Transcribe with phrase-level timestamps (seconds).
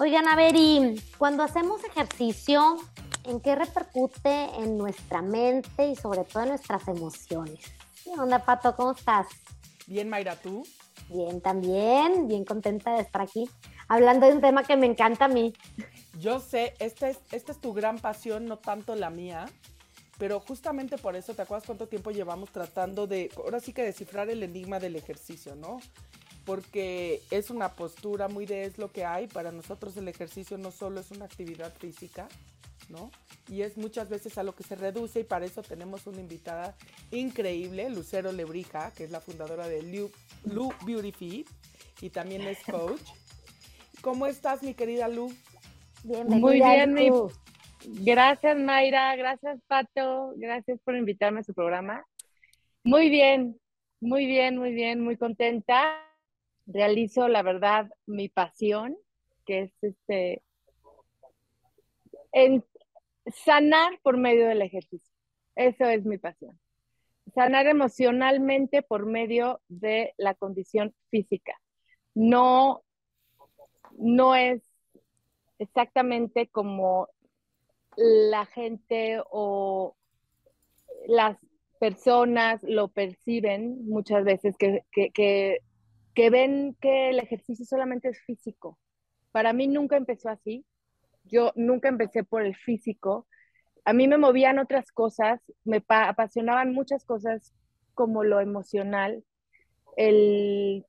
[0.00, 2.76] Oigan, a ver, y cuando hacemos ejercicio,
[3.24, 7.64] ¿en qué repercute en nuestra mente y sobre todo en nuestras emociones?
[8.04, 8.76] ¿Qué onda, Pato?
[8.76, 9.26] ¿Cómo estás?
[9.88, 10.64] Bien, Mayra, ¿tú?
[11.08, 13.50] Bien, también, bien contenta de estar aquí,
[13.88, 15.52] hablando de un tema que me encanta a mí.
[16.20, 19.46] Yo sé, esta es, esta es tu gran pasión, no tanto la mía,
[20.16, 24.30] pero justamente por eso, ¿te acuerdas cuánto tiempo llevamos tratando de, ahora sí que descifrar
[24.30, 25.80] el enigma del ejercicio, ¿no?
[26.48, 29.26] Porque es una postura muy de es lo que hay.
[29.26, 32.26] Para nosotros el ejercicio no solo es una actividad física,
[32.88, 33.10] ¿no?
[33.50, 36.74] Y es muchas veces a lo que se reduce y para eso tenemos una invitada
[37.10, 40.10] increíble, Lucero Lebrija, que es la fundadora de Lu,
[40.86, 41.48] Beauty Fit
[42.00, 43.02] y también es coach.
[44.00, 45.30] ¿Cómo estás, mi querida Lu?
[46.02, 47.10] Bienvenida, Muy bien, mi...
[47.84, 49.14] Gracias, Mayra.
[49.16, 50.32] Gracias, Pato.
[50.36, 52.06] Gracias por invitarme a su programa.
[52.84, 53.60] Muy bien,
[54.00, 56.07] muy bien, muy bien, muy contenta
[56.68, 58.96] realizo, la verdad, mi pasión,
[59.46, 60.42] que es este,
[63.44, 65.12] sanar por medio del ejercicio.
[65.56, 66.58] Eso es mi pasión.
[67.34, 71.54] Sanar emocionalmente por medio de la condición física.
[72.14, 72.82] No,
[73.92, 74.62] no es
[75.58, 77.08] exactamente como
[77.96, 79.96] la gente o
[81.06, 81.38] las
[81.80, 85.58] personas lo perciben muchas veces, que
[86.30, 88.78] ven que el ejercicio solamente es físico.
[89.30, 90.64] Para mí nunca empezó así.
[91.24, 93.26] Yo nunca empecé por el físico.
[93.84, 97.54] A mí me movían otras cosas, me apasionaban muchas cosas
[97.94, 99.24] como lo emocional,
[99.96, 100.84] el,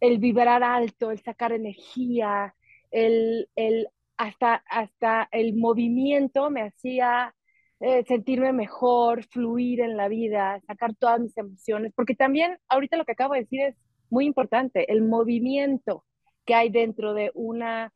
[0.00, 2.54] el vibrar alto, el sacar energía,
[2.90, 7.34] el, el, hasta, hasta el movimiento me hacía
[7.80, 13.04] eh, sentirme mejor, fluir en la vida, sacar todas mis emociones, porque también ahorita lo
[13.04, 13.76] que acabo de decir es
[14.10, 16.04] muy importante, el movimiento
[16.44, 17.92] que hay dentro de una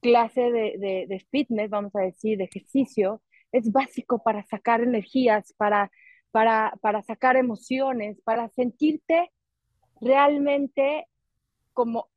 [0.00, 3.22] clase de, de, fitness, vamos a decir, de ejercicio,
[3.52, 5.90] es básico para sacar energías, para,
[6.30, 9.30] para, para sacar emociones, para sentirte
[10.00, 11.06] realmente
[11.72, 12.08] como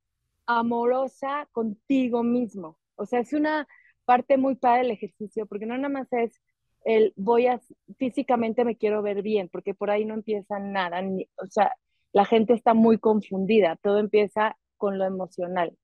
[0.45, 2.77] amorosa contigo mismo.
[2.95, 3.67] O sea, es una
[4.05, 6.39] parte muy padre del ejercicio, porque no nada más es
[6.85, 7.61] el voy a
[7.97, 11.73] físicamente me quiero ver bien, porque por ahí no empieza nada, ni, o sea,
[12.13, 13.77] la gente está muy confundida.
[13.81, 15.77] Todo empieza con lo emocional.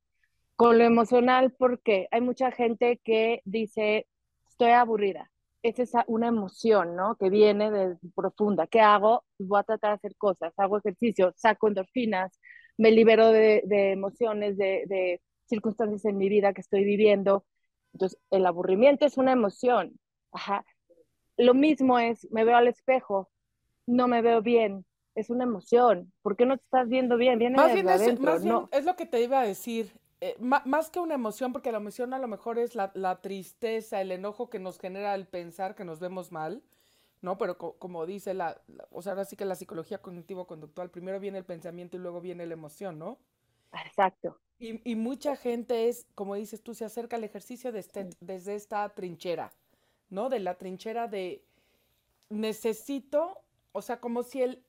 [0.55, 4.07] Con lo emocional porque hay mucha gente que dice,
[4.47, 5.31] estoy aburrida.
[5.63, 7.15] Esa es una emoción, ¿no?
[7.17, 8.67] Que viene de profunda.
[8.67, 9.25] ¿Qué hago?
[9.39, 10.53] Voy a tratar de hacer cosas.
[10.57, 12.39] Hago ejercicio, saco endorfinas,
[12.77, 17.45] me libero de, emociones, de, de circunstancias en mi vida que estoy viviendo.
[17.93, 19.99] Entonces, el aburrimiento es una emoción.
[20.31, 20.65] Ajá.
[21.37, 23.29] Lo mismo es, me veo al espejo,
[23.87, 24.85] no me veo bien,
[25.15, 26.11] es una emoción.
[26.21, 27.39] ¿Por qué no te estás viendo bien?
[27.39, 29.93] Viene más bien, es, más bien es lo que te iba a decir.
[30.21, 34.11] Eh, más que una emoción, porque la emoción a lo mejor es la, tristeza, el
[34.11, 36.61] enojo que nos genera el pensar que nos vemos mal,
[37.21, 37.37] ¿no?
[37.37, 38.61] Pero como dice la,
[38.91, 42.45] o sea, ahora sí que la psicología cognitivo-conductual, primero viene el pensamiento y luego viene
[42.45, 43.17] la emoción, ¿no?
[43.85, 44.37] Exacto.
[44.57, 48.89] Y, y mucha gente es, como dices tú, se acerca al ejercicio desde, desde esta
[48.89, 49.53] trinchera,
[50.09, 50.27] ¿no?
[50.27, 51.45] De la trinchera de
[52.27, 54.63] necesito, o sea, como si el,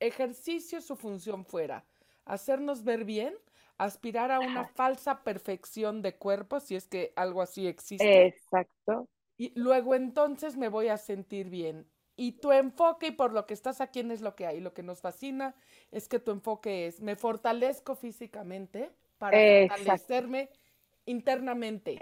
[0.00, 1.84] ejercicio su función fuera
[2.30, 3.34] hacernos ver bien,
[3.78, 8.26] aspirar a una falsa perfección de cuerpo, si es que algo así existe.
[8.26, 9.08] Exacto.
[9.36, 11.86] Y luego entonces me voy a sentir bien.
[12.14, 14.60] Y tu enfoque y por lo que estás aquí es lo que hay.
[14.60, 15.54] Lo que nos fascina
[15.90, 19.38] es que tu enfoque es, me fortalezco físicamente para
[19.68, 20.50] fortalecerme
[21.06, 21.98] internamente.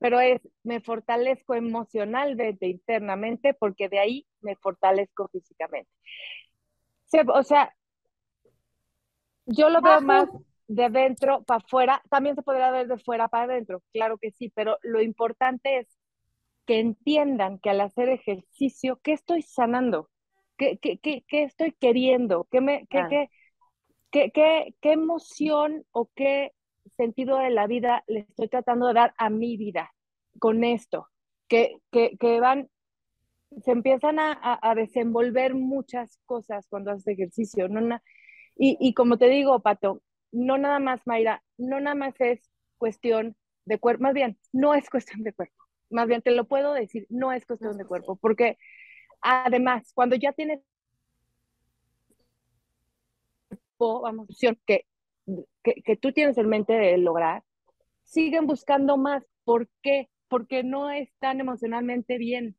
[0.00, 5.90] pero es, me fortalezco emocionalmente, internamente, porque de ahí me fortalezco físicamente
[7.20, 7.74] o sea,
[9.46, 10.28] yo lo veo más
[10.68, 14.50] de dentro para afuera, también se podría ver de fuera para adentro, claro que sí,
[14.54, 15.88] pero lo importante es
[16.66, 20.08] que entiendan que al hacer ejercicio, ¿qué estoy sanando?
[20.56, 22.46] ¿Qué, qué, qué, qué estoy queriendo?
[22.50, 23.08] ¿Qué, me, qué, ah.
[24.10, 26.52] qué, qué, qué emoción o qué
[26.96, 29.92] sentido de la vida le estoy tratando de dar a mi vida
[30.38, 31.08] con esto?
[31.48, 32.70] Que, que, que van
[33.64, 37.68] se empiezan a, desenvolver muchas cosas cuando haces ejercicio.
[37.68, 38.00] No
[38.56, 43.36] y, y, como te digo, Pato, no nada más, Mayra, no nada más es cuestión
[43.64, 45.54] de cuerpo, más bien, no es cuestión de cuerpo.
[45.90, 48.58] Más bien, te lo puedo decir, no es cuestión de cuerpo, porque
[49.20, 50.60] además, cuando ya tienes
[53.78, 54.28] vamos,
[54.66, 54.86] que,
[55.62, 57.42] que, que tú tienes en mente de lograr,
[58.04, 59.24] siguen buscando más.
[59.44, 60.08] ¿Por qué?
[60.28, 62.56] Porque no están emocionalmente bien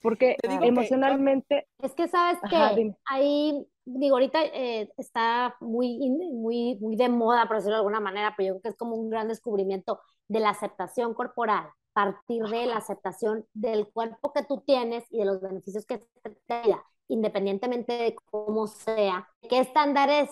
[0.00, 1.66] Porque emocionalmente...
[1.82, 7.56] es que sabes que ahí, digo, ahorita eh, está muy, muy, muy de moda, por
[7.56, 10.50] decirlo de alguna manera, pero yo creo que es como un gran descubrimiento de la
[10.50, 15.84] aceptación corporal, partir de la aceptación del cuerpo que tú tienes y de los beneficios
[15.84, 15.98] que
[16.46, 20.30] te da, independientemente de cómo sea, qué estándares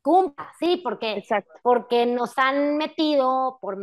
[0.00, 1.24] cumpla, sí, porque,
[1.62, 3.78] porque nos han metido por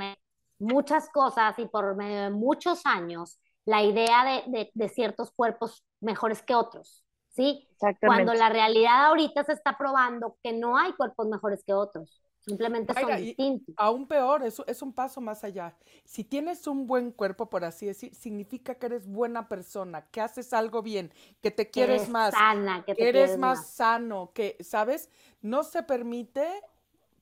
[0.59, 6.55] muchas cosas y por medio de muchos años la idea de, ciertos cuerpos mejores que
[6.55, 7.67] otros, ¿sí?
[7.99, 12.21] Cuando la realidad ahorita se está probando que no hay cuerpos mejores que otros.
[12.41, 13.75] Simplemente son distintos.
[13.77, 15.77] Aún peor, es, es un paso más allá.
[16.05, 20.51] Si tienes un buen cuerpo, por así decir, significa que eres buena persona, que haces
[20.51, 25.11] algo bien, que te quieres más, sana, que, eres más, sano, que, ¿sabes?
[25.43, 26.47] No se permite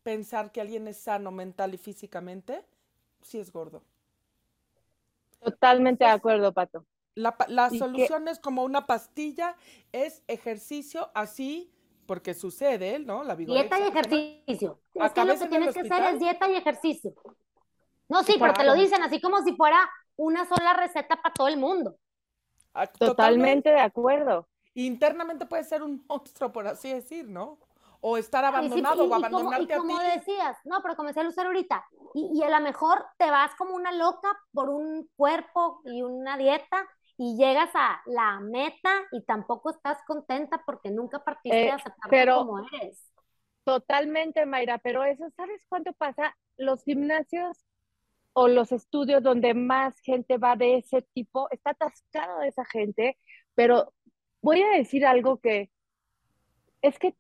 [0.04, 2.64] pensar que alguien es sano mental y físicamente
[3.22, 3.84] si es gordo.
[5.40, 6.86] Totalmente de acuerdo, Pato.
[7.16, 9.56] La, la solución es como una pastilla,
[9.92, 11.74] es ejercicio así
[12.06, 13.24] porque sucede, ¿no?
[13.24, 14.80] La dieta y ejercicio.
[14.96, 17.14] Es que lo que tienes que hacer es dieta y ejercicio.
[18.08, 19.78] No, sí, pero te lo dicen así como si fuera
[20.16, 21.96] una sola receta para todo el mundo.
[22.74, 24.48] Ah, totalmente, de acuerdo.
[24.74, 27.60] Internamente puede ser un monstruo, por así decir, ¿no?
[28.02, 31.86] O estar abandonado o abandonarte como, y como decías, no, pero como decía Lucero ahorita,
[32.14, 36.38] y, y a lo mejor te vas como una loca por un cuerpo y una
[36.38, 36.88] dieta
[37.22, 42.66] y llegas a la meta y tampoco estás contenta porque nunca partiste eh, aceptarte como
[42.66, 43.12] eres.
[43.66, 46.36] Totalmente, Mayra, pero eso, ¿sabes cuánto pasa?
[46.56, 47.66] Los gimnasios
[48.32, 53.18] o los estudios donde más gente va de ese tipo, está atascado de esa gente,
[53.54, 53.94] pero
[54.42, 55.70] voy a decir algo que
[56.82, 57.18] es que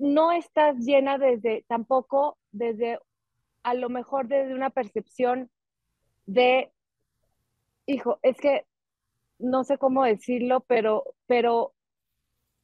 [0.00, 2.98] no estás llena desde, tampoco desde,
[3.62, 5.50] a lo mejor desde una percepción
[6.26, 6.72] de
[7.86, 8.64] hijo, es que
[9.38, 11.74] no sé cómo decirlo, pero, pero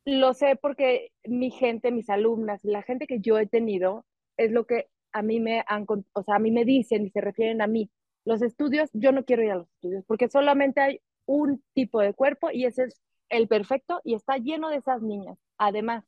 [0.04, 4.06] lo sé porque mi gente, mis alumnas, la gente que yo he tenido,
[4.36, 7.20] es lo que a mí me han, o sea, a mí me dicen y se
[7.20, 7.90] refieren a mí.
[8.24, 12.14] Los estudios, yo no quiero ir a los estudios porque solamente hay un tipo de
[12.14, 15.38] cuerpo y ese es el perfecto y está lleno de esas niñas.
[15.58, 16.04] Además,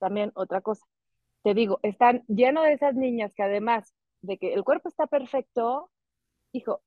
[0.00, 0.84] también otra cosa,
[1.42, 5.90] te digo, están lleno de esas niñas que además de que el cuerpo está perfecto,
[6.52, 6.82] hijo,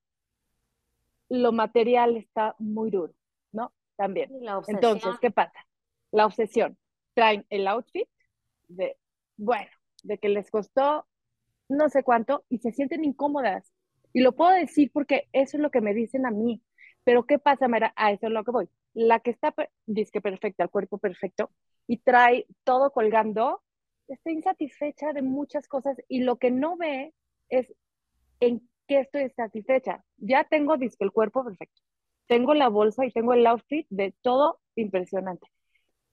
[1.30, 3.14] lo material está muy duro,
[3.52, 3.72] ¿no?
[3.96, 4.30] También.
[4.68, 5.66] Entonces, ¿qué pasa?
[6.12, 6.78] La obsesión.
[7.14, 8.08] Traen el outfit
[8.68, 8.98] de,
[9.38, 9.70] bueno,
[10.04, 11.08] de que les costó
[11.70, 13.72] no sé cuánto y se sienten incómodas.
[14.14, 16.62] Y lo puedo decir porque eso es lo que me dicen a mí.
[17.04, 17.94] Pero ¿qué pasa, Mara?
[17.96, 18.70] A eso es lo que voy.
[18.94, 19.54] La que está,
[19.86, 21.50] dice perfecta, el cuerpo perfecto,
[21.88, 23.62] y trae todo colgando,
[24.08, 27.14] está insatisfecha de muchas cosas y lo que no ve
[27.50, 27.74] es
[28.40, 30.04] en que estoy satisfecha.
[30.18, 31.82] Ya tengo disque el cuerpo perfecto.
[32.28, 35.48] Tengo la bolsa y tengo el outfit de todo impresionante.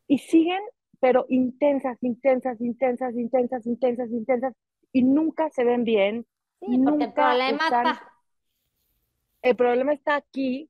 [0.07, 0.63] Y siguen,
[1.01, 4.55] pero intensas, intensas, intensas, intensas, intensas, intensas,
[4.93, 6.27] y nunca se ven bien.
[6.61, 8.13] Sí, nunca el problema está.
[9.43, 10.69] El problema está aquí,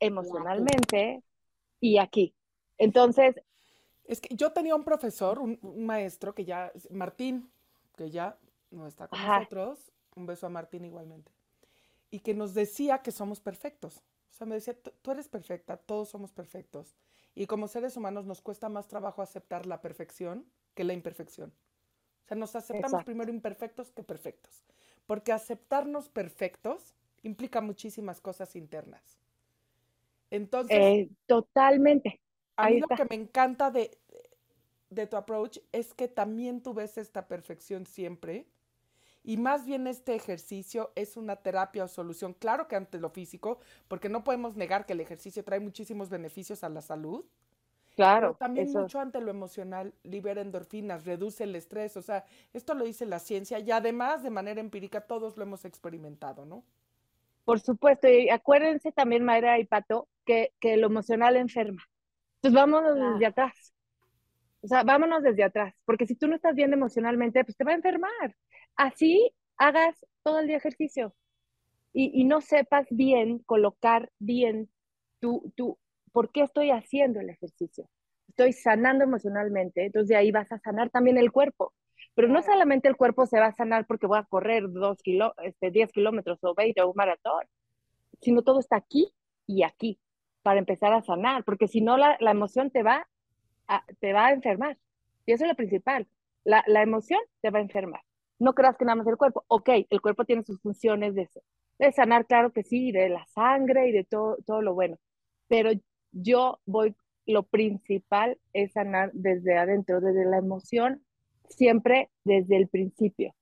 [0.00, 1.22] emocionalmente,
[1.80, 2.34] y aquí.
[2.78, 3.36] Entonces.
[4.08, 7.48] Es que yo tenía un profesor, un, maestro que ya, Martín,
[7.96, 8.36] que ya
[8.72, 9.92] no está con nosotros.
[10.16, 11.30] Un beso a Martín igualmente
[12.10, 14.02] y que nos decía que somos perfectos.
[14.30, 16.96] O sea, me decía, tú eres perfecta, todos somos perfectos.
[17.34, 21.52] Y como seres humanos nos cuesta más trabajo aceptar la perfección que la imperfección.
[22.24, 24.64] O sea, nos aceptamos primero imperfectos que perfectos.
[25.06, 29.18] Porque aceptarnos perfectos implica muchísimas cosas internas.
[30.30, 30.76] Entonces.
[30.78, 32.20] Eh, totalmente.
[32.56, 33.97] a mí lo que me encanta de,
[34.90, 38.46] de tu approach es que también tú ves esta perfección siempre
[39.24, 43.58] y más bien este ejercicio es una terapia o solución, claro que ante lo físico,
[43.86, 47.24] porque no podemos negar que el ejercicio trae muchísimos beneficios a la salud.
[47.94, 48.28] Claro.
[48.28, 52.84] Pero también mucho ante lo emocional, libera endorfinas, reduce el estrés, o sea, esto lo
[52.84, 56.64] dice la ciencia y además de manera empírica todos lo hemos experimentado, ¿no?
[57.44, 61.82] Por supuesto, y acuérdense también, Mayra y Pato, que, que lo emocional enferma.
[62.36, 63.74] Entonces vámonos desde atrás.
[64.62, 67.72] O sea, vámonos desde atrás, porque si tú no estás bien emocionalmente, pues te va
[67.72, 68.34] a enfermar
[68.78, 71.14] así hagas todo el día ejercicio
[71.92, 74.70] y, no sepas bien, colocar bien
[75.20, 75.78] tu, tu,
[76.12, 77.88] ¿por qué estoy haciendo el ejercicio?
[78.28, 81.74] Estoy sanando emocionalmente, entonces de ahí vas a sanar también el cuerpo.
[82.14, 85.34] Pero no solamente el cuerpo se va a sanar porque voy a correr dos kilo,
[85.42, 87.44] este, 10 kilómetros o 20 o un maratón,
[88.20, 89.12] sino todo está aquí
[89.46, 89.98] y aquí
[90.42, 93.08] para empezar a sanar, porque si no la, la emoción te va,
[94.00, 94.78] te va a enfermar.
[95.26, 96.08] Y eso es lo principal.
[96.44, 98.02] La, la emoción te va a enfermar.
[98.38, 99.44] No creas que nada más el cuerpo.
[99.48, 101.28] Ok, el cuerpo tiene sus funciones de,
[101.78, 104.96] de sanar, claro que sí, de la sangre y de todo, todo lo bueno.
[105.48, 105.70] pero
[106.12, 106.94] yo voy,
[107.26, 111.04] lo principal es sanar desde adentro, desde la emoción,
[111.48, 113.34] siempre desde el principio.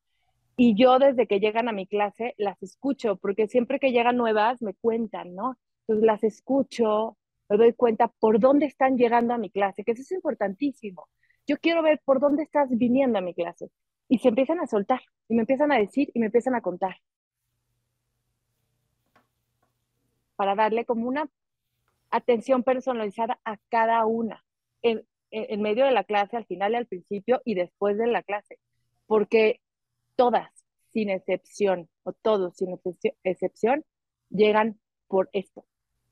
[0.57, 4.63] Y yo desde que llegan a mi clase las escucho, porque siempre que llegan nuevas
[4.63, 5.59] me cuentan, ¿no?
[5.83, 7.17] Entonces las escucho,
[7.49, 11.09] me doy cuenta por dónde están llegando a mi clase, que eso es importantísimo.
[11.47, 13.71] Yo quiero ver por dónde estás viniendo a mi clase.
[14.09, 16.97] Y se empiezan a soltar, y me empiezan a decir, y me empiezan a contar.
[20.37, 21.29] Para darle como una
[22.11, 24.45] atención personalizada a cada una,
[24.83, 28.23] en, en, medio de la clase, al final y al principio, y después de la
[28.23, 28.59] clase.
[29.07, 29.61] Porque
[30.15, 30.51] todas,
[30.93, 32.79] sin excepción, o todos sin
[33.25, 33.85] excepción,
[34.31, 35.65] llegan por esto,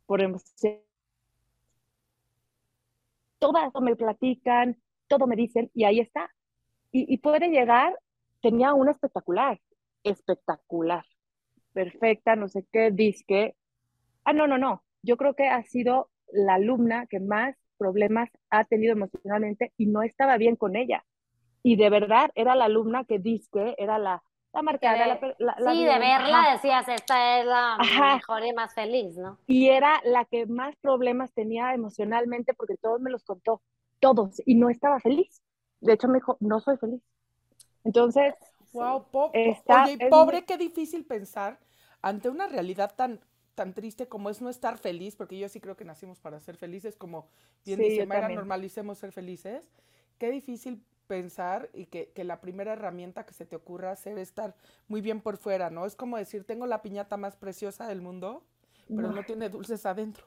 [0.06, 0.80] por emoción.
[3.44, 6.30] Todas me platican, todo me dicen, y ahí está.
[6.90, 7.92] Y, puede llegar,
[8.40, 9.60] tenía una espectacular,
[10.02, 11.04] espectacular,
[11.74, 13.54] perfecta, no sé qué, disque.
[14.24, 14.82] Ah, no, no, no.
[15.02, 20.02] Yo creo que ha sido la alumna que más problemas ha tenido emocionalmente y no
[20.02, 21.04] estaba bien con ella.
[21.62, 24.22] Y de verdad era la alumna que disque, era la,
[24.54, 25.06] la marcada.
[25.38, 29.38] La, sí, de verla decías, esta es la mejor y más feliz, ¿no?
[29.46, 33.62] Y era la que más problemas tenía emocionalmente porque todos me los contó,
[34.00, 35.42] todos, y no estaba feliz.
[35.80, 37.02] De hecho, me dijo, no soy feliz.
[37.84, 38.34] Entonces,
[38.72, 41.58] wow, Oye, pobre, qué difícil pensar
[42.00, 43.20] ante una realidad tan
[43.54, 46.56] tan triste como es no estar feliz, porque yo sí creo que nacimos para ser
[46.56, 47.28] felices, como
[47.64, 49.62] bien dice Mayra, normalicemos ser felices.
[50.18, 54.54] Qué difícil pensar y que, la primera herramienta que se te ocurra sea estar
[54.88, 55.86] muy bien por fuera, ¿no?
[55.86, 58.42] Es como decir, tengo la piñata más preciosa del mundo,
[58.88, 60.26] pero no, tiene dulces adentro.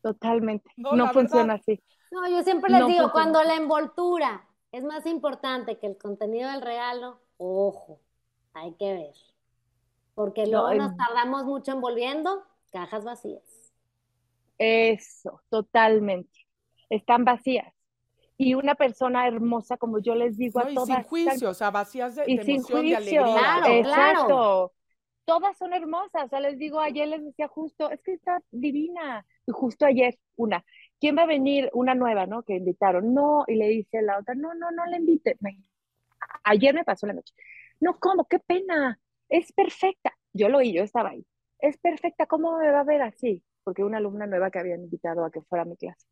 [0.00, 0.70] Totalmente.
[0.76, 1.82] No, funciona así.
[2.10, 6.62] No, yo siempre les digo, cuando la envoltura es más importante que el contenido del
[6.62, 8.00] regalo, ojo,
[8.54, 9.14] hay que ver.
[10.14, 13.72] Porque luego nos tardamos mucho envolviendo cajas vacías.
[14.58, 16.46] Eso, totalmente.
[16.90, 17.77] Están vacías
[18.40, 20.88] y una persona hermosa, como yo les digo a todas.
[20.88, 23.22] Y sin juicio, o sea, vacías de, y sin juicio, de alegría.
[23.22, 24.72] Claro, Exacto.
[25.24, 29.26] Todas son hermosas, o sea, les digo, ayer les decía justo, es que está divina.
[29.44, 30.64] Y justo ayer, una,
[31.00, 31.68] ¿quién va a venir?
[31.74, 32.44] Una nueva, ¿no?
[32.44, 33.12] Que invitaron.
[33.12, 35.36] No, y le dice la otra, no, no, no la invite.
[36.44, 37.34] Ayer me pasó la noche.
[37.80, 38.24] No, ¿cómo?
[38.24, 38.98] Qué pena.
[39.28, 40.16] Es perfecta.
[40.32, 41.26] Yo lo oí, yo estaba ahí.
[41.58, 43.42] Es perfecta, ¿cómo me va a ver así?
[43.64, 46.06] Porque una alumna nueva que habían invitado a que fuera a mi clase.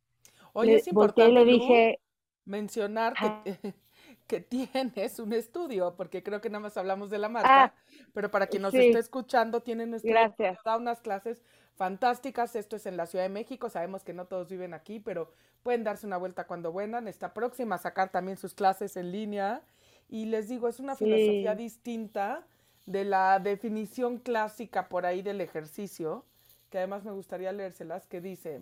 [0.52, 1.32] Oye, es importante.
[1.32, 2.00] le dije,
[2.46, 3.74] mencionar que,
[4.26, 7.74] que, tienes un estudio, porque creo que nada más hablamos de la marca, ah,
[8.14, 10.58] pero para quien nos esté escuchando, tienen Gracias.
[10.64, 11.42] da unas clases
[11.74, 12.56] fantásticas.
[12.56, 15.84] Esto es en la Ciudad de México, sabemos que no todos viven aquí, pero pueden
[15.84, 17.08] darse una vuelta cuando vengan.
[17.08, 19.62] Está próxima a sacar también sus clases en línea.
[20.08, 22.46] Y les digo, es una filosofía distinta
[22.86, 26.24] de la definición clásica por ahí del ejercicio,
[26.70, 28.60] que además me gustaría leérselas, que dice,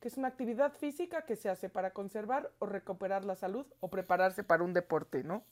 [0.00, 3.88] que es una actividad física que se hace para conservar o recuperar la salud o
[3.88, 5.44] prepararse para un deporte, ¿no?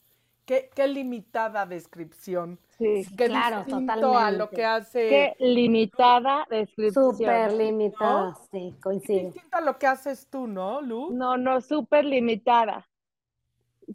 [0.45, 2.57] Qué, qué limitada descripción.
[2.77, 4.17] Sí, claro, totalmente.
[4.17, 5.09] a lo que hace.
[5.09, 7.17] Qué limitada descripción.
[7.17, 9.25] Súper limitada, sí, coincido.
[9.25, 11.11] Distinta a lo que haces tú, ¿no, Lu?
[11.11, 12.87] No, no, súper limitada.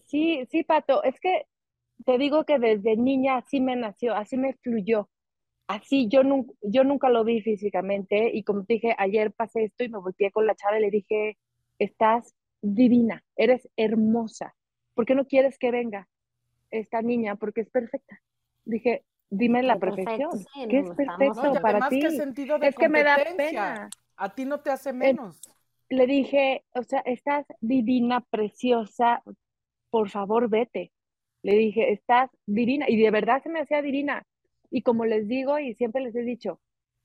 [0.05, 1.47] Sí, sí, Pato, es que
[2.05, 5.09] te digo que desde niña así me nació, así me fluyó
[5.67, 6.23] así yo,
[6.63, 10.31] yo nunca lo vi físicamente y como te dije, ayer pasé esto y me volteé
[10.31, 11.39] con la chava y le dije,
[11.79, 14.55] estás divina, eres hermosa,
[14.95, 16.09] ¿por qué no quieres que venga
[16.71, 17.37] esta niña?
[17.37, 18.21] Porque es perfecta.
[18.65, 20.31] Dije, dime la perfección,
[20.69, 22.03] ¿qué es perfecto para ti?
[22.05, 23.91] es que me da pena.
[24.17, 25.41] A ti no te hace menos.
[25.89, 29.23] le dije, o sea, estás divina, preciosa,
[29.91, 30.93] por favor vete.
[31.43, 34.25] Le dije, estás divina, y de verdad se me hacía divina
[34.73, 36.59] y como les digo y siempre les he dicho,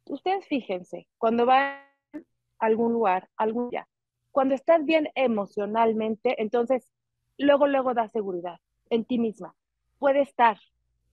[0.05, 1.81] ustedes fíjense, cuando van
[2.13, 2.25] a
[2.59, 3.87] algún lugar, algún día,
[4.31, 6.91] cuando estás bien emocionalmente, entonces
[7.37, 8.59] luego, luego da seguridad
[8.89, 9.53] en ti misma.
[9.99, 10.57] Puede estar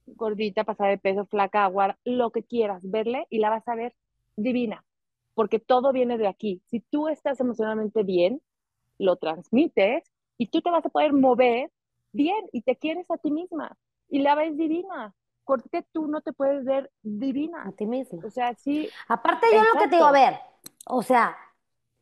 [0.06, 3.94] gordita, pasada de peso, flaca, aguar, lo que quieras, verle y la vas a ver
[4.36, 4.84] divina,
[5.34, 6.62] porque todo viene de aquí.
[6.66, 8.40] Si tú estás emocionalmente bien,
[8.98, 10.04] lo transmites
[10.38, 11.70] y tú te vas a poder mover
[12.12, 13.76] bien y te quieres a ti misma
[14.08, 15.14] y la ves divina.
[15.44, 17.64] ¿Por qué tú no te puedes ver divina?
[17.66, 18.26] A ti misma.
[18.26, 18.88] O sea, sí.
[19.08, 20.38] Aparte, yo lo que te digo, a ver,
[20.86, 21.36] o sea,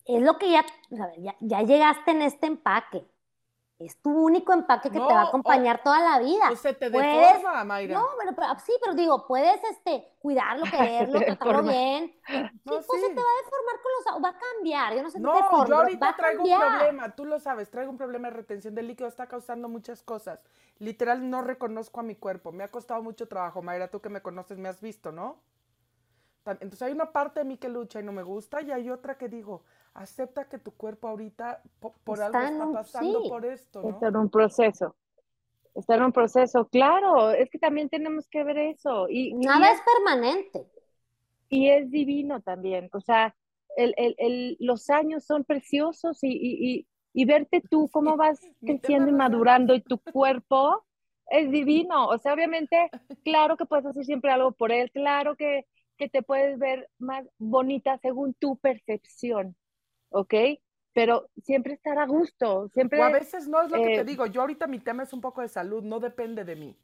[0.05, 3.05] es lo que ya, ya, ya llegaste en este empaque
[3.87, 6.51] es tu único empaque que te va a acompañar toda la vida.
[6.51, 7.95] O se te deforma, Mayra.
[7.95, 12.15] No, pero, sí, pero digo, puedes este, cuidarlo, quererlo, tratarlo bien.
[12.65, 14.25] No, sí, se te va a deformar con los...
[14.25, 17.39] Va a cambiar, yo no sé No, te yo ahorita traigo un problema, tú lo
[17.41, 20.41] sabes, traigo un problema de retención de líquido, está causando muchas cosas.
[20.79, 24.23] Literal, no reconozco a mi cuerpo, me ha costado mucho trabajo, Mayra, tú que me
[24.23, 25.39] conoces me has visto, ¿no?
[26.45, 29.17] Entonces hay una parte de mí que lucha y no me gusta y hay otra
[29.17, 29.63] que digo,
[29.95, 31.63] acepta que tu cuerpo ahorita
[32.05, 33.83] por, algo está pasando por esto.
[33.83, 33.91] ¿no?
[33.91, 34.97] Está en un proceso.
[35.75, 39.09] Está en un proceso, claro, es que también tenemos que ver eso.
[39.09, 40.67] Y, Nada es, permanente.
[41.49, 43.35] Y es divino también, o sea,
[43.77, 49.09] el, el, el, los años son preciosos y, y, y verte tú cómo vas creciendo
[49.09, 50.85] y madurando y tu cuerpo
[51.31, 52.09] es divino.
[52.09, 52.91] O sea, obviamente,
[53.25, 57.27] claro que puedes hacer siempre algo por él, claro que, que te puedes ver más
[57.39, 59.57] bonita según tu percepción,
[60.13, 60.35] ¿ok?
[60.95, 63.01] Pero siempre estar a gusto, siempre...
[63.01, 65.13] O a veces no es lo que te eh, digo, yo ahorita mi tema es
[65.13, 66.77] un poco de salud, no depende de mí.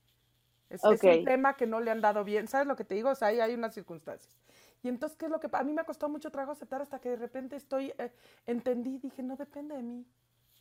[0.70, 3.10] Es, un tema que no le han dado bien, ¿sabes lo que te digo?
[3.10, 4.34] O sea, ahí hay unas circunstancias.
[4.82, 7.00] Y entonces, ¿qué es lo que a mí me ha costado mucho trabajo aceptar hasta
[7.00, 8.12] que de repente estoy, eh,
[8.46, 10.06] entendí, dije, no depende de mí.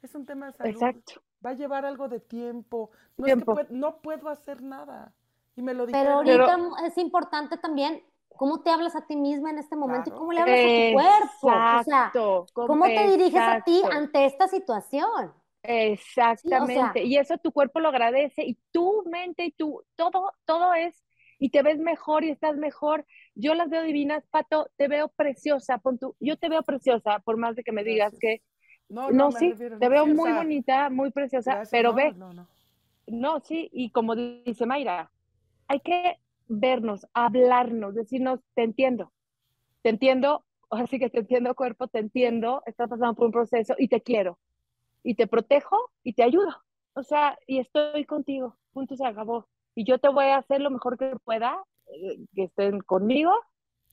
[0.01, 0.71] Es un tema de salud.
[0.71, 1.21] Exacto.
[1.45, 2.91] Va a llevar algo de tiempo.
[3.17, 3.59] No, tiempo.
[3.69, 5.13] no puedo hacer nada.
[5.55, 5.99] Y me lo dije.
[5.99, 8.03] Pero ahorita es importante también
[8.37, 10.93] cómo te hablas a ti misma en este momento y cómo le hablas a tu
[10.93, 11.79] cuerpo.
[11.79, 12.11] O sea,
[12.53, 15.33] cómo te diriges a ti ante esta situación.
[15.63, 17.03] Exactamente.
[17.03, 21.03] y eso tu cuerpo lo agradece y tu mente y tu, todo, todo es,
[21.39, 23.05] y te ves mejor y estás mejor.
[23.35, 27.37] Yo las veo divinas, Pato, te veo preciosa, pon tu, yo te veo preciosa, por
[27.37, 28.41] más de que me digas que
[28.89, 32.13] no, no, sí, te veo muy bonita, muy preciosa, pero ve.
[32.13, 32.47] No, no.
[33.07, 35.11] No, sí, y como dice Mayra,
[35.67, 39.11] hay que vernos, hablarnos, decirnos, te entiendo,
[39.81, 43.87] te entiendo, así que te entiendo cuerpo, te entiendo, estás pasando por un proceso y
[43.87, 44.39] te quiero,
[45.03, 46.55] y te protejo y te ayudo,
[46.93, 50.71] o sea, y estoy contigo, punto se acabó, y yo te voy a hacer lo
[50.71, 53.31] mejor que pueda, eh, que estén conmigo,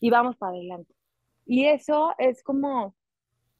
[0.00, 0.94] y vamos para adelante.
[1.46, 2.94] Y eso es como,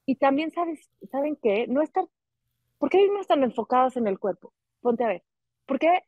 [0.07, 1.67] y también sabes, ¿saben qué?
[1.69, 2.05] No estar,
[2.79, 4.53] ¿por qué no están enfocados en el cuerpo?
[4.81, 5.23] Ponte a ver.
[5.67, 6.05] ¿Por qué?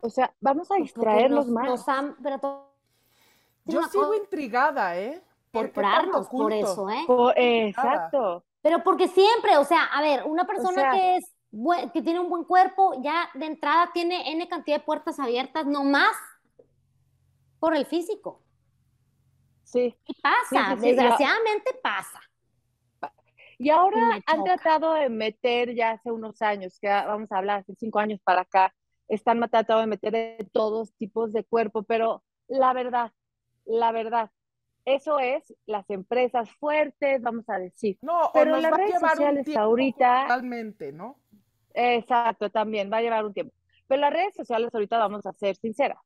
[0.00, 1.84] O sea, vamos a pues distraerlos más.
[3.64, 5.22] Yo sigo intrigada, ¿eh?
[5.50, 5.72] Por
[6.30, 7.04] por eso, ¿eh?
[7.68, 8.44] exacto.
[8.62, 11.34] Pero porque siempre, o sea, a ver, una persona que es
[11.92, 15.84] que tiene un buen cuerpo, ya de entrada tiene N cantidad de puertas abiertas, no
[15.84, 16.14] más
[17.58, 18.42] por el físico.
[19.64, 19.96] Sí.
[20.06, 22.20] Y pasa, desgraciadamente pasa.
[23.58, 27.74] Y ahora han tratado de meter ya hace unos años, que vamos a hablar hace
[27.74, 28.72] cinco años para acá,
[29.08, 33.12] están tratando de meter de todos tipos de cuerpo, pero la verdad,
[33.64, 34.30] la verdad,
[34.84, 37.98] eso es las empresas fuertes, vamos a decir.
[38.00, 41.18] No, pero las redes sociales ahorita totalmente, ¿no?
[41.74, 43.54] Exacto, también va a llevar un tiempo.
[43.86, 45.98] Pero las redes sociales ahorita vamos a ser sinceras.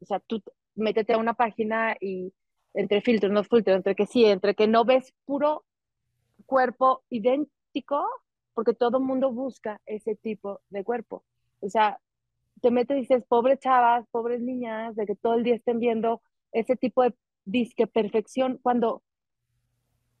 [0.00, 0.42] O sea, tú
[0.74, 2.32] métete a una página y
[2.74, 5.64] entre filtros, no filtros, entre que sí, entre que no ves puro
[6.46, 8.06] cuerpo idéntico,
[8.54, 11.24] porque todo el mundo busca ese tipo de cuerpo.
[11.60, 12.00] O sea,
[12.62, 16.22] te metes y dices, pobres chavas, pobres niñas, de que todo el día estén viendo
[16.52, 19.02] ese tipo de disque perfección, cuando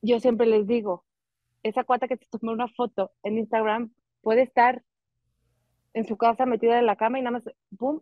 [0.02, 1.04] yo siempre les digo,
[1.62, 4.82] esa cuata que te tomó una foto en Instagram puede estar
[5.94, 8.00] en su casa metida en la cama y nada más, ¡pum!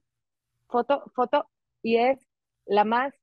[0.68, 1.46] Foto, foto,
[1.82, 2.26] y es
[2.64, 3.14] la más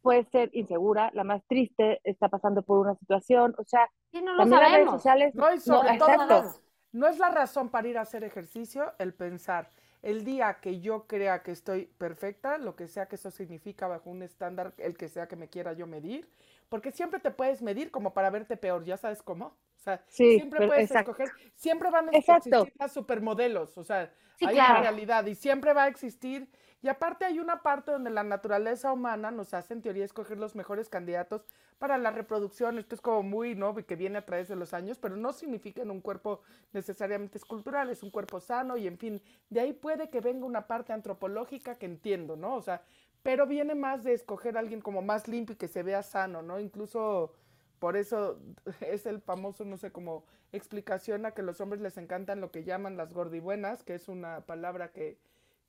[0.00, 4.60] puede ser insegura, la más triste, está pasando por una situación, o sea, no también
[4.60, 5.34] las redes sociales...
[5.34, 6.54] No, no,
[6.94, 9.68] no es la razón para ir a hacer ejercicio el pensar,
[10.00, 14.10] el día que yo crea que estoy perfecta, lo que sea que eso significa bajo
[14.10, 16.28] un estándar, el que sea que me quiera yo medir,
[16.68, 19.46] porque siempre te puedes medir como para verte peor, ¿ya sabes cómo?
[19.76, 24.80] O sea, siempre puedes escoger, siempre van a existir las supermodelos, o sea, hay una
[24.80, 26.48] realidad y siempre va a existir
[26.80, 30.54] y aparte hay una parte donde la naturaleza humana nos hace en teoría escoger los
[30.54, 31.44] mejores candidatos
[31.78, 32.78] para la reproducción.
[32.78, 33.74] Esto es como muy, ¿no?
[33.74, 36.40] Que viene a través de los años, pero no significa en un cuerpo
[36.72, 40.66] necesariamente escultural, es un cuerpo sano y en fin, de ahí puede que venga una
[40.66, 42.56] parte antropológica que entiendo, ¿no?
[42.56, 42.82] O sea,
[43.22, 46.42] pero viene más de escoger a alguien como más limpio y que se vea sano,
[46.42, 46.60] ¿no?
[46.60, 47.32] Incluso
[47.78, 48.38] por eso
[48.80, 52.64] es el famoso, no sé, como explicación a que los hombres les encantan lo que
[52.64, 55.18] llaman las gordibuenas, que es una palabra que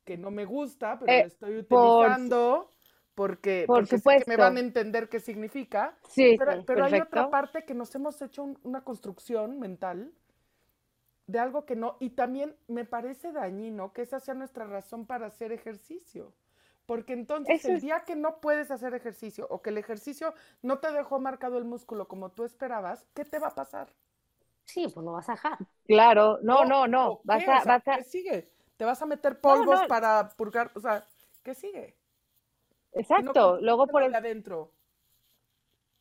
[0.06, 2.70] que no me gusta, pero eh, lo estoy utilizando
[3.16, 3.84] porque, por
[4.28, 5.96] me van a entender qué significa.
[6.08, 10.12] Sí, pero, pero hay otra parte que nos hemos hecho una construcción mental
[11.26, 15.26] de algo que no, y también me parece dañino que esa sea nuestra razón para
[15.26, 16.32] hacer ejercicio.
[16.84, 20.92] Porque entonces el día que no puedes hacer ejercicio o que el ejercicio no te
[20.92, 23.92] dejó marcado el músculo como tú esperabas, ¿qué te va a pasar?
[24.66, 25.58] Sí, pues lo vas a dejar.
[25.86, 27.20] Claro, no, no, no.
[27.24, 27.96] Vas a, vas a...
[27.96, 28.56] ¿Qué sigue?
[28.76, 31.04] te vas a meter polvos para purgar, o sea,
[31.42, 31.96] ¿qué sigue?
[32.96, 34.72] Exacto, luego por el adentro.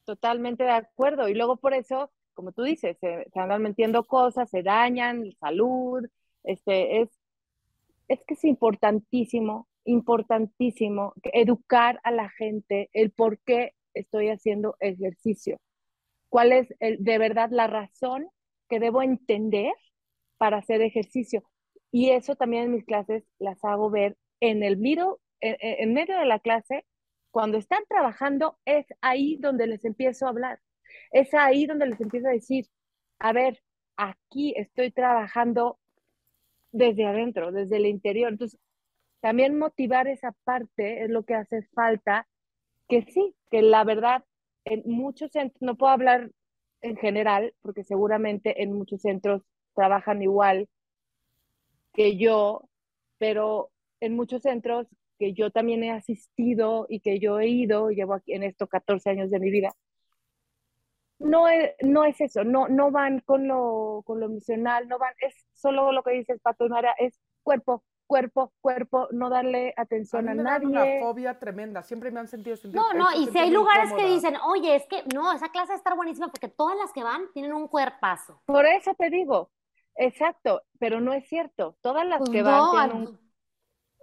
[0.06, 4.64] Totalmente de acuerdo, y luego por eso, como tú dices, se, andan metiendo cosas, se
[4.64, 6.06] dañan, salud,
[6.44, 7.10] este, es,
[8.08, 15.58] es que es importantísimo, importantísimo educar a la gente el por qué estoy haciendo ejercicio?
[16.30, 18.28] ¿Cuál es de verdad la razón
[18.70, 19.74] que debo entender
[20.38, 21.44] para hacer ejercicio?
[21.92, 26.26] Y eso también en mis clases las hago ver en el medio, en medio de
[26.26, 26.86] la clase,
[27.32, 30.60] cuando están trabajando, es ahí donde les empiezo a hablar.
[31.12, 32.66] Es ahí donde les empiezo a decir,
[33.20, 33.62] a ver,
[33.98, 35.80] aquí estoy trabajando
[36.72, 38.32] desde adentro, desde el interior.
[38.32, 38.60] Entonces,
[39.20, 42.28] también motivar esa parte es lo que hace falta,
[42.88, 44.24] que sí, que la verdad,
[44.66, 46.32] en muchos centros, no puedo hablar
[46.82, 49.42] en general, porque seguramente en muchos centros
[49.74, 50.70] trabajan igual
[51.94, 52.70] que yo,
[53.18, 54.88] pero en muchos centros
[55.18, 59.10] que yo también he asistido y que yo he ido, llevo aquí en esto 14
[59.10, 59.74] años de mi vida,
[61.20, 65.14] no es, no es eso, no, no van con lo, con lo emocional, no van,
[65.20, 69.74] es solo lo que dice el Pato y Mara, es cuerpo, cuerpo, cuerpo, no darle
[69.78, 70.68] atención a, mí me nadie.
[70.68, 74.06] una fobia tremenda, siempre me han sentido sentir, No, no, y si hay lugares que
[74.06, 77.04] dicen, oye, es que no, esa clase va a estar buenísima porque todas las que
[77.04, 78.42] van tienen un cuerpazo.
[78.46, 79.50] Por eso te digo,
[79.96, 83.25] exacto, pero no es cierto, todas las pues que van tienen un...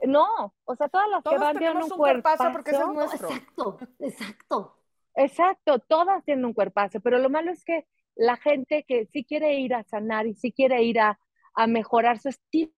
[0.03, 3.29] No, o sea, todas las que van tienen un, un cuerpazo porque es nuestro.
[3.29, 4.77] Exacto, exacto.
[5.15, 9.55] Exacto, todas tienen un cuerpazo, pero lo malo es que la gente que sí quiere
[9.55, 11.19] ir a sanar y sí quiere ir a,
[11.69, 12.73] mejorar su estilo,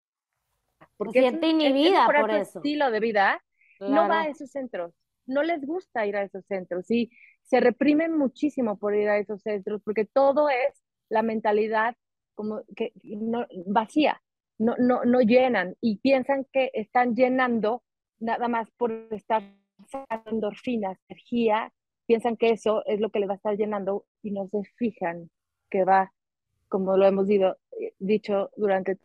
[0.97, 2.59] porque Se siente inhibida por su eso.
[2.59, 3.45] estilo de vida,
[3.81, 4.95] no va a esos centros,
[5.27, 7.11] no les gusta ir a esos centros y
[7.43, 11.97] se reprimen muchísimo por ir a esos centros porque todo es la mentalidad
[12.35, 14.23] como que no, vacía,
[14.63, 17.83] no, no, no llenan y piensan que están llenando
[18.19, 19.43] nada más por estar
[19.91, 21.73] sacando endorfinas, energía
[22.07, 25.31] piensan que eso es lo que le va a estar llenando y no se fijan
[25.71, 26.13] que va,
[26.69, 27.57] como lo hemos dicho,
[27.99, 28.99] dicho durante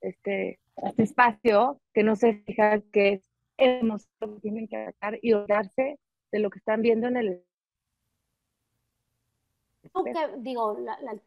[0.00, 5.32] este, este espacio, que no se fijan que es emoción que tienen que atacar y
[5.32, 5.98] olvidarse
[6.32, 7.42] de lo que están viendo en el
[10.38, 10.76] digo,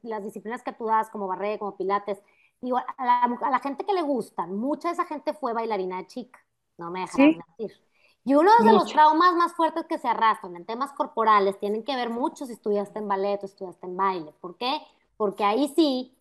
[0.03, 2.21] las disciplinas que tú das, como barré, como pilates,
[2.61, 5.97] digo, a la, a la, gente que le gustan, mucha de esa gente fue bailarina
[5.97, 6.39] de chica,
[6.77, 7.89] no me dejarás mentir.
[8.25, 11.95] Y uno de los traumas más fuertes que se arrastran en temas corporales tienen que
[11.95, 14.33] ver mucho si estudiaste en ballet o estudiaste en baile.
[14.39, 14.81] ¿Por qué?
[15.17, 16.15] Porque ahí sí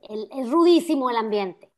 [0.00, 1.70] es rudísimo el ambiente.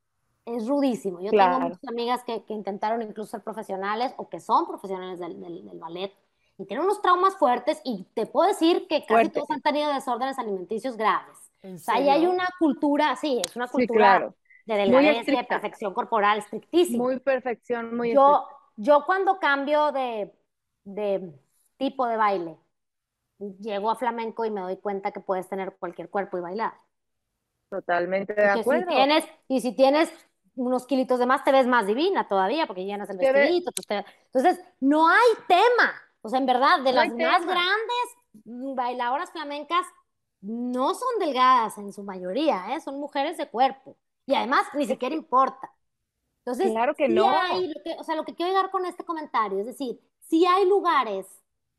[0.44, 1.20] Es rudísimo.
[1.20, 5.34] Yo tengo muchas amigas que, intentaron incluso ser profesionales o que son profesionales del,
[5.74, 6.12] ballet
[6.58, 10.38] y tienen unos traumas fuertes y te puedo decir que casi todos han tenido desórdenes
[10.38, 11.45] alimenticios graves.
[11.74, 14.32] O sea, ahí hay una cultura, sí, es una cultura
[14.66, 17.04] de delgadez de perfección corporal estrictísima.
[17.04, 20.32] Muy perfección, muy Yo, yo cuando cambio de,
[21.76, 22.56] tipo de baile,
[23.60, 26.74] llego a flamenco y me doy cuenta que puedes tener cualquier cuerpo y bailar.
[27.70, 28.86] Totalmente de acuerdo.
[28.88, 30.12] tienes, y si tienes
[30.54, 33.70] unos kilitos de más, te ves más divina todavía, porque llenas el vestidito.
[33.88, 35.92] Entonces, no hay tema.
[36.22, 39.86] O sea, en verdad, de las más grandes bailadoras flamencas,
[40.46, 42.80] no son delgadas en su mayoría, ¿eh?
[42.80, 43.96] son mujeres de cuerpo.
[44.26, 45.72] Y además, ni siquiera importa.
[46.38, 47.26] Entonces, claro que no.
[47.98, 51.26] o sea, lo que quiero llegar con este comentario es decir, si hay lugares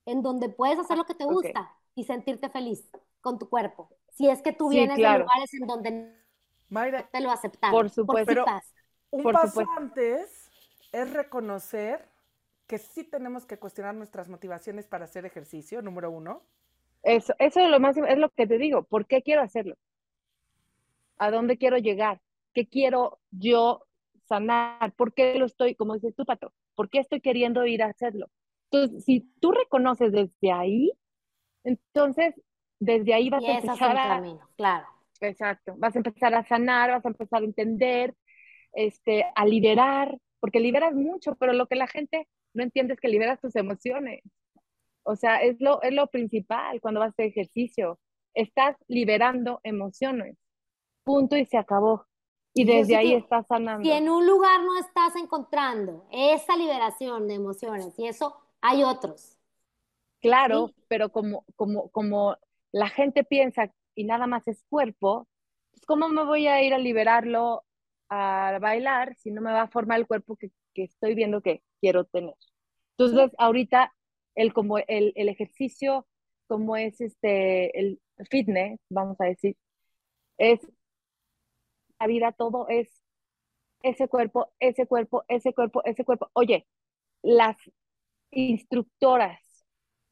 [0.06, 2.90] en donde puedes hacer lo que te gusta y sentirte feliz
[3.22, 3.90] con tu cuerpo.
[4.12, 6.14] Si es que tú vienes de lugares en donde
[7.12, 7.72] te lo aceptan.
[7.72, 8.28] Por supuesto.
[8.28, 8.46] Pero
[9.12, 10.50] un paso antes
[10.92, 12.10] es reconocer
[12.68, 16.42] que sí tenemos que cuestionar nuestras motivaciones para hacer ejercicio, número uno.
[17.08, 18.84] Eso, eso es lo más, es lo que te digo.
[18.84, 19.76] ¿Por qué quiero hacerlo?
[21.17, 22.20] ¿A dónde quiero llegar?
[22.54, 23.86] ¿Qué quiero yo
[24.26, 27.88] sanar, ¿por qué lo estoy, como dices tú, Pato, por qué estoy queriendo ir a
[27.88, 28.28] hacerlo?
[28.70, 30.91] Entonces, si tú reconoces desde ahí,
[31.63, 32.36] entonces
[32.78, 34.08] desde ahí vas a empezar a...
[34.10, 34.88] Camino, claro.
[35.22, 38.15] Exacto, vas a empezar a sanar, vas a empezar a entender,
[38.74, 43.08] este, a liberar, porque liberas mucho, pero lo que la gente no entiende es que
[43.08, 44.22] liberas tus emociones.
[45.08, 47.98] O sea, es lo, es lo principal cuando vas a hacer ejercicio.
[48.34, 50.36] Estás liberando emociones.
[51.04, 52.06] Punto y se acabó.
[52.54, 53.84] Y desde ahí estás sanando.
[53.84, 59.38] Si en un lugar no estás encontrando esa liberación de emociones y eso, hay otros.
[60.20, 62.36] Claro, pero como, como, como
[62.74, 65.26] la gente piensa y nada más es cuerpo,
[65.72, 67.63] pues ¿cómo me voy a ir a liberarlo
[68.10, 71.62] a bailar si no me va a formar el cuerpo que, que estoy viendo que
[71.80, 72.36] quiero tener?
[72.98, 73.93] Entonces, ahorita
[74.38, 76.08] el, como el, el ejercicio,
[76.47, 79.58] como es este, el fitness, vamos a decir,
[80.38, 80.62] es
[82.00, 83.04] la vida todo es
[83.84, 86.30] ese cuerpo, ese cuerpo, ese cuerpo, ese cuerpo.
[86.34, 86.67] Oye,
[87.23, 87.58] las
[88.32, 89.41] instructoras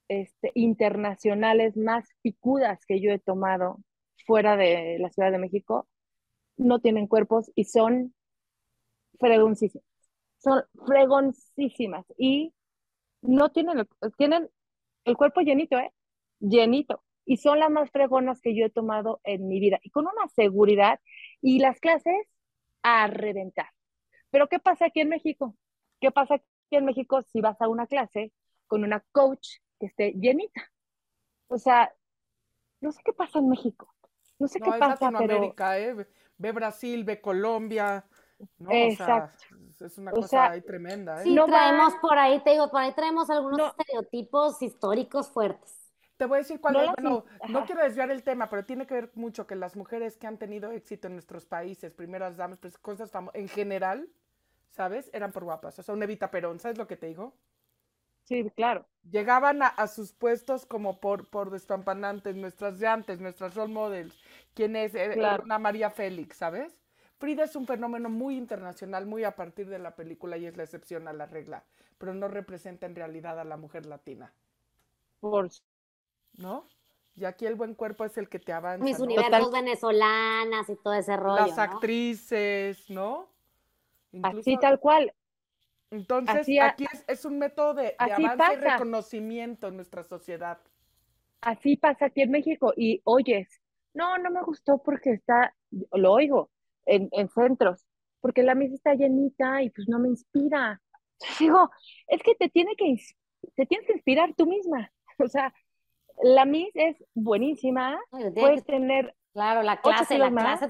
[0.08, 3.80] este, internacionales más picudas que yo he tomado
[4.26, 5.88] fuera de la Ciudad de México
[6.58, 8.14] no tienen cuerpos y son
[9.20, 9.86] fregoncísimas.
[10.38, 12.54] Son fregoncísimas y
[13.28, 14.50] no tienen, tienen
[15.04, 15.94] el cuerpo llenito, ¿eh?
[16.40, 17.04] Llenito.
[17.26, 19.80] Y son las más fregonas que yo he tomado en mi vida.
[19.82, 21.00] Y con una seguridad.
[21.42, 22.28] Y las clases
[22.84, 23.70] a reventar.
[24.30, 25.56] Pero ¿qué pasa aquí en México?
[26.00, 28.32] ¿Qué pasa aquí en México si vas a una clase
[28.68, 30.70] con una coach que esté llenita?
[31.48, 31.94] O sea,
[32.82, 33.94] no sé qué pasa en México.
[34.38, 36.08] No sé qué pasa, Latinoamérica, ¿eh?
[36.38, 38.06] Ve Brasil, ve Colombia.
[38.58, 39.38] No, Exacto.
[39.70, 41.22] O sea, es una cosa ahí tremenda.
[41.22, 41.24] ¿eh?
[41.24, 45.94] Sí, traemos por ahí, te digo, por ahí traemos algunos estereotipos históricos fuertes.
[46.18, 48.94] Te voy a decir cuál es, bueno, no quiero desviar el tema, pero tiene que
[48.94, 52.78] ver mucho que las mujeres que han tenido éxito en nuestros países, primeras damas, pues,
[52.78, 54.08] cosas famosas, en general,
[54.70, 55.10] ¿sabes?
[55.14, 55.78] Eran por guapas.
[55.78, 57.34] O sea, una Evita Perón, ¿sabes lo que te digo?
[58.24, 58.86] Sí, claro.
[59.12, 64.18] Llegaban a, sus puestos como por, por despampanantes, nuestras llantes, nuestras role models.
[64.54, 64.96] ¿Quién es?
[64.96, 66.76] Eh, una María Félix, ¿sabes?
[67.18, 70.64] Frida es un fenómeno muy internacional, muy a partir de la película y es la
[70.64, 71.64] excepción a la regla,
[71.98, 74.34] pero no representa en realidad a la mujer latina.
[75.20, 75.50] Por
[76.38, 76.68] ¿No?
[77.16, 78.84] Y aquí el buen cuerpo es el que te avanza.
[78.84, 81.48] Mis universos venezolanas y todo ese rollo.
[81.48, 83.30] Las actrices, ¿no?
[84.22, 85.14] Así tal cual.
[85.92, 90.60] Entonces, aquí es, un método de, avance y reconocimiento en nuestra sociedad.
[91.40, 92.74] Así pasa aquí en México.
[92.76, 93.62] Y oyes,
[93.94, 95.56] no, no me gustó porque está,
[95.94, 96.50] lo oigo,
[96.86, 97.86] en, centros,
[98.22, 100.82] porque la mesa está llenita y pues no me inspira.
[101.40, 101.70] Digo,
[102.08, 102.96] es que te tiene que,
[103.56, 104.92] te tienes que inspirar tú misma.
[105.18, 105.54] O sea,
[106.22, 109.16] la Miss es buenísima, puedes tener...
[109.32, 110.68] Claro, la clase, la clase...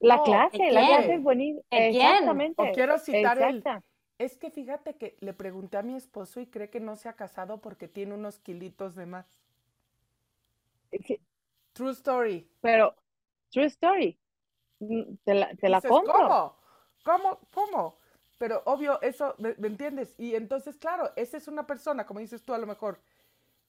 [0.00, 1.62] La clase, la clase es buenísima.
[1.70, 2.60] Exactamente.
[2.60, 3.62] O quiero citar el...
[4.20, 7.14] Es que fíjate que le pregunté a mi esposo y cree que no se ha
[7.14, 9.40] casado porque tiene unos kilitos de más.
[11.72, 12.46] True story.
[12.60, 12.94] Pero,
[13.50, 14.19] true story.
[14.80, 16.12] Mm, te la, te la compro.
[16.12, 16.56] ¿Cómo?
[17.04, 17.38] ¿Cómo?
[17.52, 17.98] ¿Cómo?
[18.38, 20.14] Pero obvio, eso, ¿me, entiendes?
[20.16, 22.98] Y entonces, claro, esa es una persona, como dices tú a lo mejor,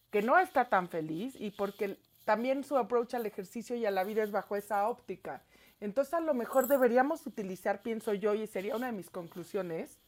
[0.10, 4.06] que no está tan feliz y porque también su approach al ejercicio y a la
[4.06, 5.44] vida es bajo esa óptica.
[5.82, 10.00] Entonces, a lo mejor deberíamos utilizar, pienso yo, y sería una de mis conclusiones,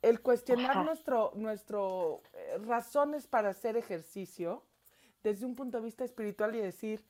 [0.00, 4.62] el cuestionar nuestro, nuestro eh, razones para hacer ejercicio
[5.24, 7.04] desde un punto de vista espiritual y decir,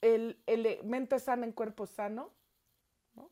[0.00, 2.32] el, el mente sana en cuerpo sano,
[3.14, 3.30] ¿no?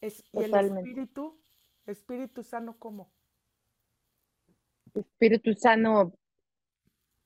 [0.00, 1.40] Es, y el espíritu,
[1.86, 3.12] espíritu sano, ¿cómo?
[4.94, 6.12] Espíritu sano,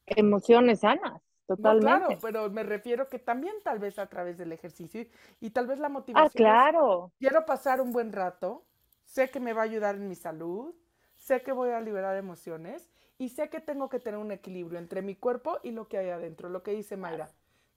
[0.07, 1.23] emociones sanas.
[1.47, 1.87] Totalmente.
[1.87, 5.07] claro, pero me refiero que también tal vez a través del ejercicio
[5.41, 6.29] y, tal vez la motivación.
[6.29, 7.13] Ah, claro.
[7.21, 8.67] quiero pasar un buen rato,
[9.05, 10.75] sé que me va a ayudar en mi salud,
[11.15, 15.03] sé que voy a liberar emociones y sé que tengo que tener un equilibrio entre
[15.03, 17.31] mi cuerpo y lo que hay adentro, lo que dice Mayra.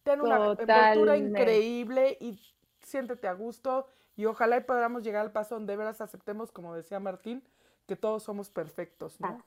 [0.03, 2.39] Ten una envoltura increíble y
[2.81, 6.99] siéntete a gusto y ojalá y podamos llegar al paso donde veras aceptemos, como decía
[6.99, 7.43] Martín,
[7.87, 9.37] que todos somos perfectos, ¿no?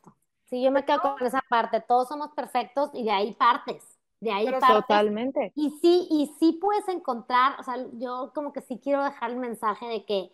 [0.44, 3.98] Sí, yo me quedo con esa parte, todos somos perfectos y de ahí partes.
[4.20, 4.68] De ahí partes.
[4.68, 5.52] Totalmente.
[5.56, 9.36] Y sí, y sí puedes encontrar, o sea, yo como que sí quiero dejar el
[9.36, 10.32] mensaje de que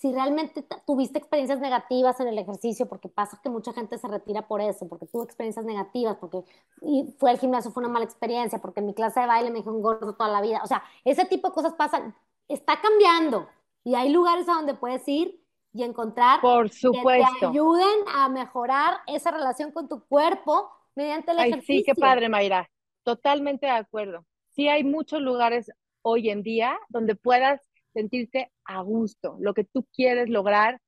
[0.00, 4.48] si realmente tuviste experiencias negativas en el ejercicio, porque pasa que mucha gente se retira
[4.48, 6.42] por eso, porque tuvo experiencias negativas, porque
[6.80, 9.60] y fue al gimnasio, fue una mala experiencia, porque en mi clase de baile me
[9.60, 10.62] un gordo toda la vida.
[10.64, 12.14] O sea, ese tipo de cosas pasan,
[12.48, 13.46] está cambiando
[13.84, 15.38] y hay lugares a donde puedes ir
[15.74, 17.28] y encontrar por supuesto.
[17.34, 21.74] que te ayuden a mejorar esa relación con tu cuerpo mediante el ejercicio.
[21.74, 22.70] Sí, qué padre, Mayra.
[23.02, 24.24] Totalmente de acuerdo.
[24.48, 29.86] Sí hay muchos lugares hoy en día donde puedas sentirte a gusto, lo que tú
[29.94, 30.80] quieres lograr,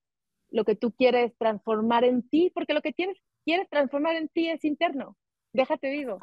[0.51, 4.49] lo que tú quieres transformar en ti, porque lo que tienes, quieres transformar en ti
[4.49, 5.17] es interno.
[5.53, 6.19] Déjate digo.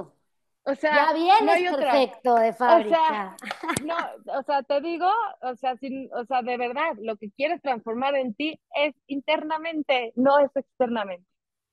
[0.63, 2.95] O sea, ya vienes perfecto de fábrica.
[2.95, 3.37] O sea,
[3.85, 5.09] no, o sea, te digo,
[5.41, 10.13] o sea, sin, o sea, de verdad, lo que quieres transformar en ti es internamente,
[10.15, 11.25] no es externamente.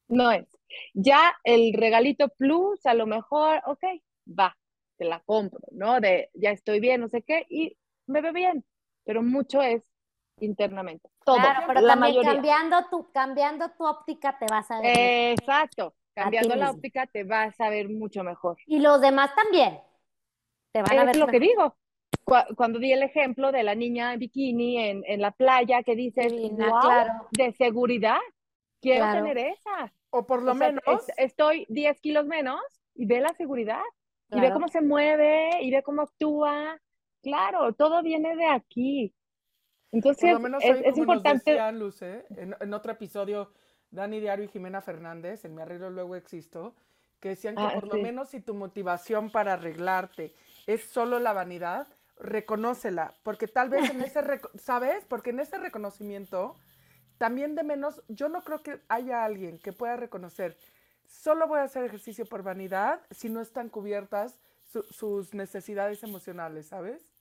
[0.09, 0.47] No es.
[0.95, 3.85] Ya el regalito plus, a lo mejor, ok,
[4.27, 4.57] va,
[4.97, 6.01] te la compro, ¿no?
[6.01, 8.64] De ya estoy bien, no sé qué, y me ve bien
[9.07, 9.83] pero mucho es
[10.40, 11.09] internamente.
[11.25, 15.38] Todo, claro, pero la también cambiando tu, cambiando tu óptica te vas a ver.
[15.38, 18.59] Exacto, cambiando la óptica te vas a ver mucho mejor.
[18.66, 19.81] Y los demás también
[20.73, 21.14] te van a ver.
[21.14, 21.77] Es lo que digo.
[22.57, 26.27] Cuando di el ejemplo de la niña en bikini en, en la playa que dice,
[26.57, 27.29] claro.
[27.31, 28.19] de seguridad,
[28.81, 29.92] quiero tener esa.
[30.11, 30.83] O por lo menos.
[31.16, 32.61] estoy 10 kilos menos
[32.97, 33.83] y ve la seguridad.
[34.29, 36.81] Y ve cómo se mueve, y ve cómo actúa,
[37.22, 39.14] Claro, todo viene de aquí.
[39.92, 41.50] Entonces, por lo menos es, es importante.
[41.50, 43.52] decían, Luce, en, otro episodio,
[43.90, 46.74] Dani Diario y Jimena Fernández, en Mi Arreglo Luego Existo,
[47.20, 50.35] que decían que ah, por lo menos si tu motivación para arreglarte
[50.66, 51.87] es solo la vanidad,
[52.18, 54.20] reconócela, porque tal vez en ese,
[54.59, 55.05] ¿sabes?
[55.07, 56.57] Porque en ese reconocimiento,
[57.18, 60.57] también de menos, yo no creo que haya alguien que pueda reconocer
[61.09, 64.40] solo voy a hacer ejercicio por vanidad si no están cubiertas
[64.91, 67.12] sus necesidades emocionales, ¿sabes?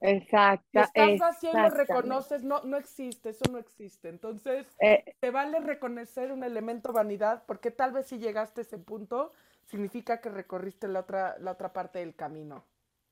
[0.00, 0.66] Exacto.
[0.72, 4.08] Si estás haciendo, reconoces, no, no existe, eso no existe.
[4.08, 8.78] Entonces, eh, te vale reconocer un elemento vanidad, porque tal vez si llegaste a ese
[8.78, 9.32] punto,
[9.64, 12.64] significa que recorriste la otra, la otra parte del camino.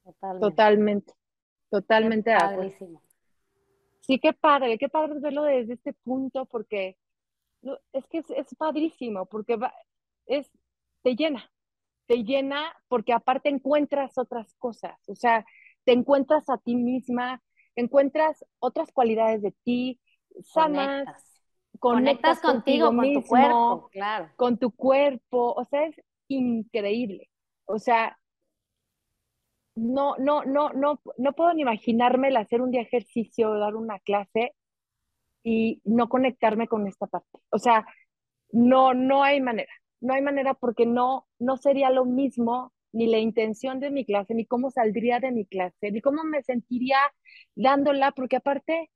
[0.04, 1.14] Totalmente.
[1.70, 2.32] Totalmente.
[2.32, 2.36] Totalmente
[4.00, 6.98] Sí, qué padre, qué padre verlo desde este punto, porque
[7.92, 9.56] es que es, padrísimo, porque
[10.26, 10.50] es,
[11.02, 11.50] te llena,
[12.12, 15.46] te llena porque aparte encuentras otras cosas, o sea,
[15.84, 17.42] te encuentras a ti misma,
[17.74, 19.98] encuentras otras cualidades de ti,
[20.42, 21.06] sanas,
[21.78, 24.30] conectas, contigo, con tu cuerpo, claro.
[24.36, 25.98] Con tu cuerpo, o sea, es
[26.28, 27.30] increíble.
[27.64, 28.18] O sea,
[29.74, 33.98] no, no, no, no, no puedo ni imaginarme el hacer un día ejercicio, dar una
[34.00, 34.54] clase
[35.42, 37.38] y no conectarme con esta parte.
[37.48, 37.86] O sea,
[38.50, 43.18] no, no hay manera, no hay manera porque no, no sería lo mismo ni la
[43.18, 46.98] intención de mi clase, ni cómo saldría de mi clase, ni cómo me sentiría
[47.54, 48.90] dándola, porque aparte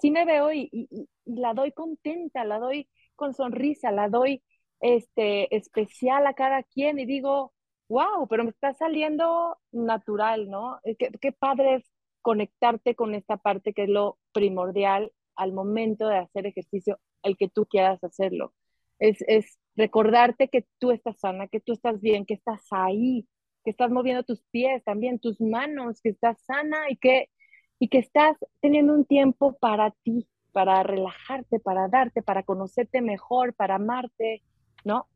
[0.00, 4.42] sí me veo y, y la doy contenta, la doy con sonrisa, la doy
[4.80, 7.52] este, especial a cada quien y digo,
[7.88, 10.80] wow, pero me está saliendo natural, ¿no?
[10.84, 16.08] Eh, qué, qué padre es conectarte con esta parte que es lo primordial al momento
[16.08, 18.54] de hacer ejercicio, el que tú quieras hacerlo.
[18.98, 23.26] Es, es recordarte que tú estás sana, que tú estás bien, que estás ahí,
[23.64, 27.30] que estás moviendo tus pies también, tus manos, que estás sana y que,
[27.78, 33.54] y que estás teniendo un tiempo para ti, para relajarte, para darte, para conocerte mejor,
[33.54, 34.42] para amarte,
[34.84, 35.06] ¿no?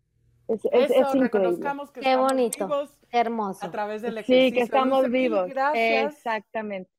[0.48, 3.64] Es, Eso, reconozcamos que Qué estamos bonito, vivos hermoso.
[3.64, 4.44] A través del ejercicio.
[4.44, 5.48] Sí, que estamos vivos.
[5.48, 6.14] Gracias.
[6.14, 6.90] Exactamente.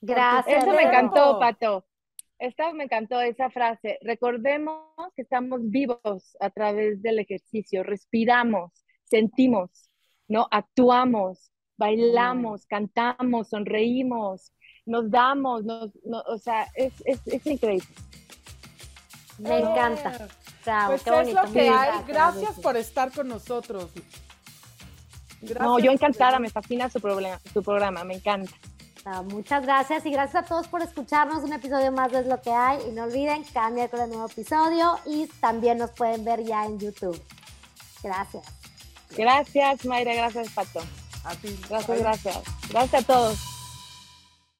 [0.00, 0.62] Gracias.
[0.62, 1.84] Eso me encantó, Pato.
[2.42, 3.98] Esta me encantó esa frase.
[4.02, 4.82] Recordemos
[5.14, 9.88] que estamos vivos a través del ejercicio, respiramos, sentimos,
[10.26, 10.48] ¿no?
[10.50, 14.52] Actuamos, bailamos, cantamos, sonreímos,
[14.86, 15.92] nos damos, nos,
[16.26, 17.86] o sea, es, es, es increíble.
[19.38, 20.28] Me encanta
[20.86, 22.02] pues es lo que hay.
[22.06, 23.90] Gracias por estar con nosotros.
[25.60, 28.52] no, yo encantada, me fascina su, programa, su programa, me encanta.
[29.24, 32.50] Muchas gracias y gracias a todos por escucharnos un episodio más de Es lo que
[32.50, 32.78] hay.
[32.88, 37.20] Y no olviden, cada miércoles nuevo episodio y también nos pueden ver ya en YouTube.
[38.02, 38.44] Gracias.
[39.16, 40.14] Gracias, Mayra.
[40.14, 40.80] Gracias, Pato.
[41.24, 41.58] A ti.
[41.68, 42.38] Gracias, gracias.
[42.70, 43.51] Gracias a todos.